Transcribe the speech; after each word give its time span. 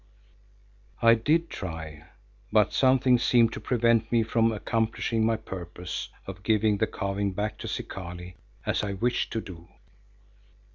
I 1.03 1.13
did 1.13 1.51
try, 1.51 2.05
but 2.51 2.73
something 2.73 3.19
seemed 3.19 3.53
to 3.53 3.59
prevent 3.59 4.11
me 4.11 4.23
from 4.23 4.51
accomplishing 4.51 5.23
my 5.23 5.35
purpose 5.37 6.09
of 6.25 6.41
giving 6.41 6.77
the 6.79 6.87
carving 6.87 7.33
back 7.33 7.59
to 7.59 7.67
Zikali 7.67 8.33
as 8.65 8.83
I 8.83 8.93
wished 8.93 9.31
to 9.33 9.41
do. 9.41 9.67